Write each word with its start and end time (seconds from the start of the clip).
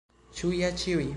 Ĉu 0.39 0.51
ja 0.61 0.73
ĉiuj? 0.85 1.09